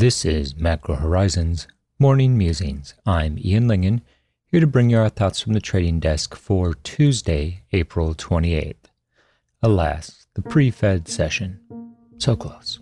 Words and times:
This 0.00 0.24
is 0.24 0.56
Macro 0.56 0.94
Horizons 0.94 1.68
Morning 1.98 2.38
Musings. 2.38 2.94
I'm 3.04 3.36
Ian 3.38 3.64
Lyngen, 3.64 4.00
here 4.46 4.60
to 4.60 4.66
bring 4.66 4.88
you 4.88 4.96
our 4.96 5.10
thoughts 5.10 5.42
from 5.42 5.52
the 5.52 5.60
trading 5.60 6.00
desk 6.00 6.34
for 6.34 6.72
Tuesday, 6.72 7.64
April 7.72 8.14
28th. 8.14 8.76
Alas, 9.62 10.26
the 10.32 10.40
pre 10.40 10.70
Fed 10.70 11.06
session. 11.06 11.60
So 12.16 12.34
close. 12.34 12.80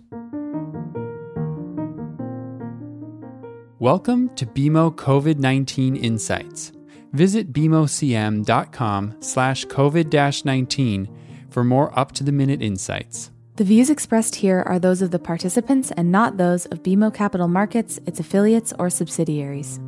Welcome 3.79 4.33
to 4.35 4.45
BMO 4.45 4.95
COVID-19 4.95 6.01
Insights. 6.01 6.71
Visit 7.11 7.51
bmocm.com 7.51 9.17
slash 9.19 9.65
COVID-19 9.65 11.13
for 11.49 11.65
more 11.65 11.99
up-to-the-minute 11.99 12.61
insights. 12.61 13.31
The 13.59 13.65
views 13.65 13.89
expressed 13.89 14.35
here 14.35 14.63
are 14.65 14.79
those 14.79 15.01
of 15.01 15.11
the 15.11 15.19
participants 15.19 15.91
and 15.91 16.13
not 16.13 16.37
those 16.37 16.65
of 16.67 16.81
BMO 16.81 17.13
Capital 17.13 17.49
Markets, 17.49 17.99
its 18.05 18.17
affiliates, 18.17 18.71
or 18.79 18.89
subsidiaries. 18.89 19.81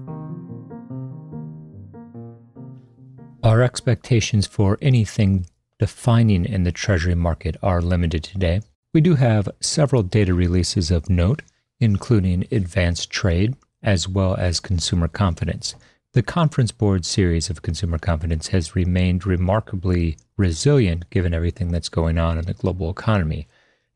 Our 3.43 3.61
expectations 3.61 4.45
for 4.45 4.77
anything 4.81 5.45
defining 5.79 6.43
in 6.43 6.65
the 6.65 6.73
Treasury 6.73 7.15
market 7.15 7.55
are 7.63 7.81
limited 7.81 8.25
today. 8.25 8.59
We 8.93 8.99
do 8.99 9.15
have 9.15 9.47
several 9.61 10.03
data 10.03 10.33
releases 10.33 10.91
of 10.91 11.09
note, 11.09 11.41
including 11.79 12.47
advanced 12.51 13.09
trade 13.09 13.55
as 13.81 14.05
well 14.05 14.35
as 14.35 14.59
consumer 14.59 15.07
confidence. 15.07 15.75
The 16.11 16.21
Conference 16.21 16.73
Board 16.73 17.05
series 17.05 17.49
of 17.49 17.61
consumer 17.61 17.97
confidence 17.97 18.49
has 18.49 18.75
remained 18.75 19.25
remarkably 19.25 20.17
resilient 20.35 21.09
given 21.09 21.33
everything 21.33 21.71
that's 21.71 21.87
going 21.87 22.17
on 22.17 22.37
in 22.37 22.43
the 22.43 22.53
global 22.53 22.89
economy. 22.89 23.47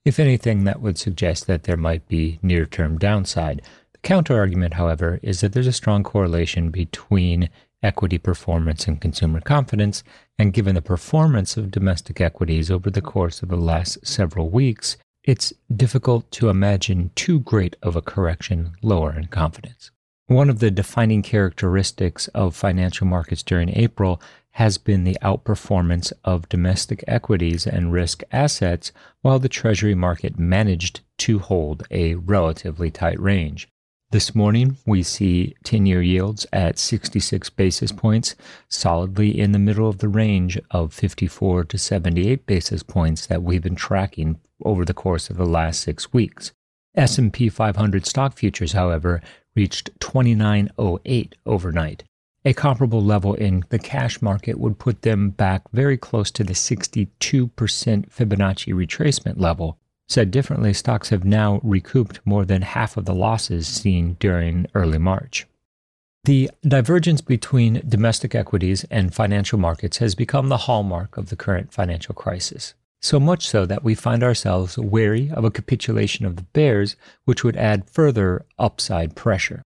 If 0.06 0.20
anything, 0.20 0.66
that 0.66 0.82
would 0.82 1.00
suggest 1.00 1.48
that 1.48 1.64
there 1.64 1.76
might 1.76 2.08
be 2.08 2.40
near 2.44 2.68
term 2.68 3.00
downside. 3.00 3.64
The 3.94 4.00
counter 4.00 4.38
argument, 4.38 4.76
however, 4.76 5.20
is 5.24 5.42
that 5.42 5.54
there's 5.54 5.66
a 5.66 5.74
strong 5.74 6.04
correlation 6.04 6.70
between 6.70 7.50
equity 7.82 8.20
performance 8.20 8.88
and 8.88 9.02
consumer 9.02 9.42
confidence. 9.42 10.04
And 10.38 10.54
given 10.54 10.76
the 10.76 10.82
performance 10.82 11.58
of 11.58 11.72
domestic 11.72 12.22
equities 12.22 12.70
over 12.70 12.92
the 12.92 13.02
course 13.02 13.42
of 13.42 13.50
the 13.50 13.56
last 13.56 14.06
several 14.06 14.50
weeks, 14.52 14.98
it's 15.24 15.54
difficult 15.76 16.30
to 16.32 16.50
imagine 16.50 17.10
too 17.16 17.40
great 17.40 17.76
of 17.82 17.96
a 17.96 18.02
correction 18.02 18.74
lower 18.84 19.12
in 19.12 19.26
confidence. 19.28 19.90
One 20.28 20.50
of 20.52 20.60
the 20.60 20.72
defining 20.72 21.24
characteristics 21.24 22.28
of 22.30 22.56
financial 22.56 23.08
markets 23.08 23.42
during 23.42 23.70
April 23.70 24.22
has 24.56 24.78
been 24.78 25.04
the 25.04 25.18
outperformance 25.22 26.14
of 26.24 26.48
domestic 26.48 27.04
equities 27.10 27.68
and 27.68 27.92
risk 27.92 28.24
assets, 28.32 28.94
while 29.22 29.38
the 29.38 29.50
Treasury 29.50 29.94
market 29.94 30.40
managed 30.40 31.02
to 31.18 31.40
hold 31.40 31.84
a 31.92 32.16
relatively 32.16 32.90
tight 32.90 33.20
range. 33.20 33.68
This 34.12 34.34
morning, 34.34 34.78
we 34.86 35.04
see 35.04 35.56
10 35.66 35.86
year 35.86 36.02
yields 36.02 36.48
at 36.54 36.80
66 36.80 37.50
basis 37.50 37.92
points, 37.92 38.36
solidly 38.70 39.38
in 39.38 39.52
the 39.52 39.60
middle 39.60 39.90
of 39.90 39.98
the 39.98 40.08
range 40.08 40.58
of 40.72 40.94
54 40.94 41.66
to 41.66 41.78
78 41.78 42.46
basis 42.46 42.82
points 42.82 43.28
that 43.28 43.44
we've 43.44 43.64
been 43.64 43.76
tracking 43.76 44.40
over 44.64 44.86
the 44.86 44.94
course 44.94 45.30
of 45.30 45.36
the 45.36 45.46
last 45.46 45.82
six 45.82 46.14
weeks. 46.14 46.54
S&P 46.96 47.50
500 47.50 48.06
stock 48.06 48.38
futures, 48.38 48.72
however, 48.72 49.22
reached 49.54 49.90
2908 50.00 51.36
overnight. 51.46 52.06
A 52.46 52.54
comparable 52.54 53.04
level 53.04 53.34
in 53.34 53.64
the 53.70 53.80
cash 53.80 54.22
market 54.22 54.60
would 54.60 54.80
put 54.80 55.02
them 55.02 55.32
back 55.32 55.64
very 55.74 55.98
close 55.98 56.30
to 56.32 56.44
the 56.44 56.54
62% 56.54 57.10
Fibonacci 57.20 58.74
retracement 58.74 59.40
level 59.40 59.80
Said 60.08 60.30
differently, 60.30 60.74
stocks 60.74 61.10
have 61.10 61.26
now 61.26 61.60
recouped 61.64 62.20
more 62.26 62.46
than 62.46 62.62
half 62.62 62.96
of 62.96 63.06
the 63.06 63.16
losses 63.16 63.68
seen 63.68 64.18
during 64.20 64.68
early 64.76 65.00
March. 65.00 65.48
The 66.26 66.50
divergence 66.62 67.22
between 67.22 67.82
domestic 67.88 68.36
equities 68.36 68.84
and 68.92 69.14
financial 69.14 69.60
markets 69.60 69.98
has 69.98 70.16
become 70.16 70.50
the 70.50 70.58
hallmark 70.58 71.18
of 71.18 71.30
the 71.30 71.36
current 71.36 71.72
financial 71.72 72.14
crisis. 72.14 72.74
So 73.02 73.20
much 73.20 73.48
so 73.48 73.66
that 73.66 73.84
we 73.84 73.94
find 73.94 74.24
ourselves 74.24 74.78
wary 74.78 75.30
of 75.32 75.44
a 75.44 75.52
capitulation 75.52 76.26
of 76.26 76.36
the 76.36 76.44
bears, 76.54 76.96
which 77.26 77.44
would 77.44 77.56
add 77.58 77.90
further 77.90 78.46
upside 78.58 79.16
pressure. 79.16 79.62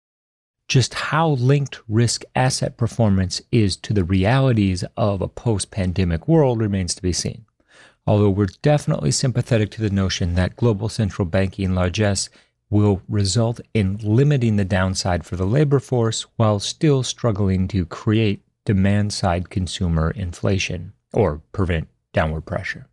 Just 0.70 0.94
how 0.94 1.32
linked 1.32 1.82
risk 1.90 2.24
asset 2.36 2.78
performance 2.78 3.42
is 3.52 3.76
to 3.78 3.92
the 3.92 4.06
realities 4.06 4.86
of 4.96 5.22
a 5.22 5.28
post 5.28 5.72
pandemic 5.72 6.28
world 6.30 6.62
remains 6.62 6.96
to 6.96 7.02
be 7.02 7.12
seen 7.12 7.46
although 8.10 8.30
we're 8.32 8.48
definitely 8.64 9.12
sympathetic 9.12 9.70
to 9.70 9.82
the 9.84 9.90
notion 9.92 10.34
that 10.34 10.56
global 10.56 10.90
central 10.90 11.28
banking 11.28 11.76
largesse 11.76 12.28
will 12.68 13.04
result 13.08 13.62
in 13.76 14.00
limiting 14.02 14.56
the 14.56 14.66
downside 14.66 15.24
for 15.24 15.36
the 15.36 15.46
labor 15.46 15.80
force 15.80 16.26
while 16.36 16.60
still 16.60 17.04
struggling 17.04 17.68
to 17.68 17.86
create 17.86 18.44
demand 18.66 19.14
side 19.14 19.52
consumer 19.52 20.10
inflation 20.10 20.92
or 21.14 21.40
prevent 21.52 21.88
downward 22.12 22.42
pressure. 22.42 22.88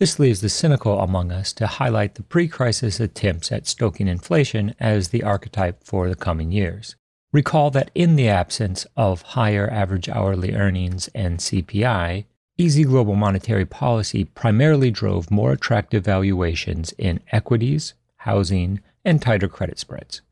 This 0.00 0.18
leaves 0.18 0.40
the 0.40 0.48
cynical 0.48 0.98
among 0.98 1.30
us 1.30 1.52
to 1.52 1.68
highlight 1.68 2.16
the 2.16 2.24
pre 2.24 2.48
crisis 2.48 2.98
attempts 2.98 3.52
at 3.52 3.68
stoking 3.68 4.08
inflation 4.08 4.74
as 4.80 5.08
the 5.08 5.22
archetype 5.22 5.84
for 5.84 6.08
the 6.08 6.16
coming 6.16 6.50
years. 6.50 6.96
Recall 7.36 7.70
that 7.72 7.90
in 7.94 8.16
the 8.16 8.30
absence 8.30 8.86
of 8.96 9.20
higher 9.36 9.68
average 9.70 10.08
hourly 10.08 10.54
earnings 10.54 11.10
and 11.14 11.38
CPI, 11.38 12.24
Easy 12.58 12.84
global 12.84 13.14
monetary 13.14 13.66
policy 13.66 14.24
primarily 14.24 14.90
drove 14.90 15.30
more 15.30 15.52
attractive 15.52 16.02
valuations 16.02 16.92
in 16.96 17.20
equities, 17.30 17.92
housing, 18.16 18.80
and 19.04 19.20
tighter 19.20 19.48
credit 19.48 19.78
spreads. 19.78 20.22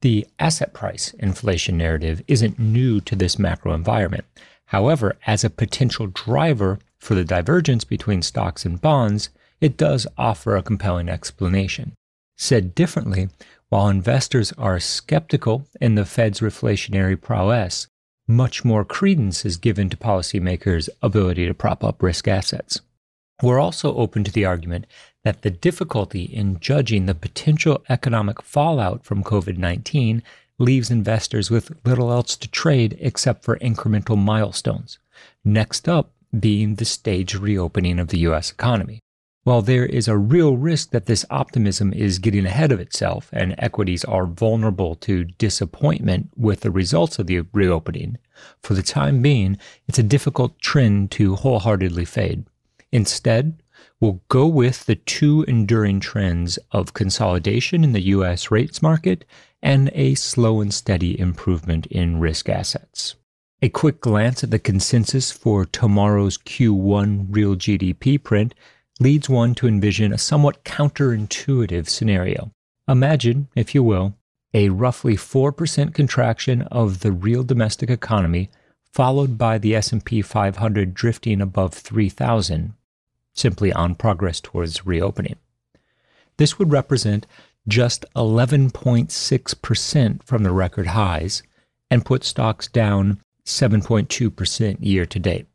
The 0.00 0.26
asset 0.38 0.72
price 0.72 1.12
inflation 1.18 1.76
narrative 1.76 2.22
isn't 2.26 2.58
new 2.58 3.02
to 3.02 3.14
this 3.14 3.38
macro 3.38 3.74
environment. 3.74 4.24
However, 4.64 5.18
as 5.26 5.44
a 5.44 5.50
potential 5.50 6.06
driver 6.06 6.78
for 6.98 7.14
the 7.14 7.24
divergence 7.24 7.84
between 7.84 8.22
stocks 8.22 8.64
and 8.64 8.80
bonds, 8.80 9.28
it 9.60 9.76
does 9.76 10.06
offer 10.16 10.56
a 10.56 10.62
compelling 10.62 11.10
explanation. 11.10 11.92
Said 12.36 12.74
differently, 12.74 13.28
while 13.68 13.88
investors 13.88 14.52
are 14.52 14.78
skeptical 14.78 15.66
in 15.80 15.94
the 15.94 16.04
Fed's 16.04 16.40
reflationary 16.40 17.20
prowess, 17.20 17.88
much 18.28 18.64
more 18.64 18.84
credence 18.84 19.44
is 19.44 19.56
given 19.56 19.88
to 19.90 19.96
policymakers' 19.96 20.88
ability 21.02 21.46
to 21.46 21.54
prop 21.54 21.82
up 21.82 22.02
risk 22.02 22.28
assets. 22.28 22.80
We're 23.42 23.60
also 23.60 23.94
open 23.96 24.24
to 24.24 24.32
the 24.32 24.44
argument 24.44 24.86
that 25.24 25.42
the 25.42 25.50
difficulty 25.50 26.22
in 26.22 26.58
judging 26.60 27.06
the 27.06 27.14
potential 27.14 27.84
economic 27.88 28.42
fallout 28.42 29.04
from 29.04 29.24
COVID 29.24 29.58
19 29.58 30.22
leaves 30.58 30.90
investors 30.90 31.50
with 31.50 31.72
little 31.84 32.10
else 32.10 32.36
to 32.36 32.48
trade 32.48 32.96
except 33.00 33.44
for 33.44 33.58
incremental 33.58 34.16
milestones. 34.16 34.98
Next 35.44 35.88
up 35.88 36.12
being 36.38 36.76
the 36.76 36.84
staged 36.84 37.34
reopening 37.34 37.98
of 37.98 38.08
the 38.08 38.20
U.S. 38.20 38.50
economy. 38.50 39.00
While 39.46 39.62
there 39.62 39.86
is 39.86 40.08
a 40.08 40.18
real 40.18 40.56
risk 40.56 40.90
that 40.90 41.06
this 41.06 41.24
optimism 41.30 41.92
is 41.92 42.18
getting 42.18 42.46
ahead 42.46 42.72
of 42.72 42.80
itself 42.80 43.30
and 43.32 43.54
equities 43.58 44.04
are 44.04 44.26
vulnerable 44.26 44.96
to 44.96 45.22
disappointment 45.22 46.30
with 46.34 46.62
the 46.62 46.70
results 46.72 47.20
of 47.20 47.28
the 47.28 47.42
reopening, 47.52 48.18
for 48.60 48.74
the 48.74 48.82
time 48.82 49.22
being, 49.22 49.56
it's 49.86 50.00
a 50.00 50.02
difficult 50.02 50.58
trend 50.58 51.12
to 51.12 51.36
wholeheartedly 51.36 52.06
fade. 52.06 52.44
Instead, 52.90 53.62
we'll 54.00 54.20
go 54.26 54.48
with 54.48 54.84
the 54.86 54.96
two 54.96 55.44
enduring 55.46 56.00
trends 56.00 56.58
of 56.72 56.94
consolidation 56.94 57.84
in 57.84 57.92
the 57.92 58.08
U.S. 58.16 58.50
rates 58.50 58.82
market 58.82 59.24
and 59.62 59.92
a 59.94 60.16
slow 60.16 60.60
and 60.60 60.74
steady 60.74 61.20
improvement 61.20 61.86
in 61.86 62.18
risk 62.18 62.48
assets. 62.48 63.14
A 63.62 63.68
quick 63.68 64.00
glance 64.00 64.42
at 64.42 64.50
the 64.50 64.58
consensus 64.58 65.30
for 65.30 65.64
tomorrow's 65.64 66.36
Q1 66.36 67.28
real 67.30 67.54
GDP 67.54 68.20
print 68.20 68.52
leads 68.98 69.28
one 69.28 69.54
to 69.54 69.68
envision 69.68 70.12
a 70.12 70.18
somewhat 70.18 70.64
counterintuitive 70.64 71.88
scenario. 71.88 72.50
Imagine, 72.88 73.48
if 73.54 73.74
you 73.74 73.82
will, 73.82 74.14
a 74.54 74.70
roughly 74.70 75.16
4% 75.16 75.92
contraction 75.92 76.62
of 76.62 77.00
the 77.00 77.12
real 77.12 77.42
domestic 77.42 77.90
economy 77.90 78.48
followed 78.92 79.36
by 79.36 79.58
the 79.58 79.74
S&P 79.74 80.22
500 80.22 80.94
drifting 80.94 81.42
above 81.42 81.74
3000 81.74 82.72
simply 83.34 83.72
on 83.72 83.94
progress 83.94 84.40
towards 84.40 84.86
reopening. 84.86 85.36
This 86.38 86.58
would 86.58 86.72
represent 86.72 87.26
just 87.68 88.06
11.6% 88.14 90.22
from 90.22 90.42
the 90.42 90.52
record 90.52 90.86
highs 90.86 91.42
and 91.90 92.06
put 92.06 92.24
stocks 92.24 92.68
down 92.68 93.20
7.2% 93.44 94.76
year 94.80 95.04
to 95.04 95.18
date. 95.18 95.46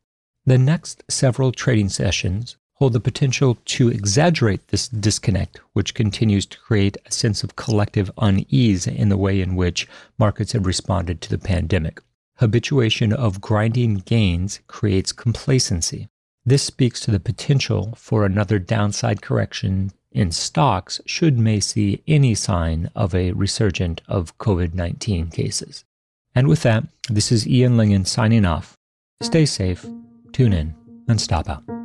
The 0.45 0.59
next 0.59 1.03
several 1.09 1.51
trading 1.51 1.89
sessions 1.89 2.57
hold 2.81 2.93
the 2.93 2.99
potential 2.99 3.59
to 3.63 3.89
exaggerate 3.89 4.69
this 4.69 4.87
disconnect, 4.87 5.61
which 5.73 5.93
continues 5.93 6.47
to 6.47 6.57
create 6.57 6.97
a 7.05 7.11
sense 7.11 7.43
of 7.43 7.55
collective 7.55 8.09
unease 8.17 8.87
in 8.87 9.09
the 9.09 9.17
way 9.17 9.39
in 9.39 9.55
which 9.55 9.87
markets 10.17 10.53
have 10.53 10.65
responded 10.65 11.21
to 11.21 11.29
the 11.29 11.37
pandemic. 11.37 12.01
Habituation 12.37 13.13
of 13.13 13.39
grinding 13.39 13.97
gains 13.97 14.61
creates 14.65 15.11
complacency. 15.11 16.09
This 16.43 16.63
speaks 16.63 16.99
to 17.01 17.11
the 17.11 17.19
potential 17.19 17.93
for 17.95 18.25
another 18.25 18.57
downside 18.57 19.21
correction 19.21 19.91
in 20.11 20.31
stocks 20.31 20.99
should 21.05 21.37
may 21.37 21.59
see 21.59 22.01
any 22.07 22.33
sign 22.33 22.89
of 22.95 23.13
a 23.13 23.33
resurgent 23.33 24.01
of 24.07 24.35
COVID 24.39 24.73
19 24.73 25.27
cases. 25.27 25.85
And 26.33 26.47
with 26.47 26.63
that, 26.63 26.85
this 27.07 27.31
is 27.31 27.47
Ian 27.47 27.77
Lyngen 27.77 28.07
signing 28.07 28.43
off. 28.43 28.75
Stay 29.21 29.45
safe, 29.45 29.85
tune 30.31 30.51
in, 30.51 30.73
and 31.07 31.21
stop 31.21 31.47
out. 31.47 31.80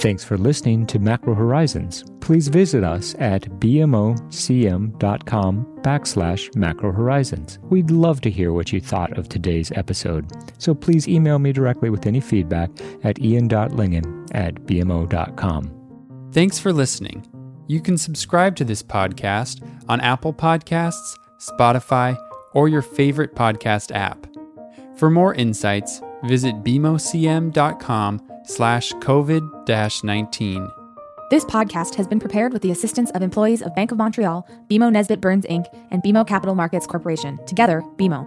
Thanks 0.00 0.24
for 0.24 0.38
listening 0.38 0.86
to 0.86 0.98
Macro 0.98 1.34
Horizons. 1.34 2.04
Please 2.20 2.48
visit 2.48 2.82
us 2.82 3.14
at 3.18 3.42
bmocm.com 3.60 4.16
backslash 5.82 6.56
macro 6.56 6.90
horizons. 6.90 7.58
We'd 7.64 7.90
love 7.90 8.22
to 8.22 8.30
hear 8.30 8.54
what 8.54 8.72
you 8.72 8.80
thought 8.80 9.18
of 9.18 9.28
today's 9.28 9.70
episode, 9.72 10.26
so 10.56 10.74
please 10.74 11.06
email 11.06 11.38
me 11.38 11.52
directly 11.52 11.90
with 11.90 12.06
any 12.06 12.20
feedback 12.20 12.70
at 13.04 13.20
ian.lyngen 13.20 14.26
at 14.32 14.54
bmo.com. 14.54 16.30
Thanks 16.32 16.58
for 16.58 16.72
listening. 16.72 17.26
You 17.66 17.82
can 17.82 17.98
subscribe 17.98 18.56
to 18.56 18.64
this 18.64 18.82
podcast 18.82 19.62
on 19.86 20.00
Apple 20.00 20.32
Podcasts, 20.32 21.18
Spotify, 21.38 22.16
or 22.54 22.68
your 22.68 22.80
favorite 22.80 23.34
podcast 23.34 23.94
app. 23.94 24.26
For 24.96 25.10
more 25.10 25.34
insights, 25.34 26.00
visit 26.24 26.64
bmocm.com 26.64 28.29
slash 28.44 28.92
COVID-19. 28.94 30.72
This 31.30 31.44
podcast 31.44 31.94
has 31.94 32.08
been 32.08 32.18
prepared 32.18 32.52
with 32.52 32.62
the 32.62 32.72
assistance 32.72 33.12
of 33.12 33.22
employees 33.22 33.62
of 33.62 33.72
Bank 33.76 33.92
of 33.92 33.98
Montreal, 33.98 34.48
BMO 34.68 34.90
Nesbitt 34.90 35.20
Burns 35.20 35.46
Inc., 35.46 35.66
and 35.92 36.02
BMO 36.02 36.26
Capital 36.26 36.56
Markets 36.56 36.88
Corporation, 36.88 37.38
together, 37.46 37.82
BMO. 37.96 38.26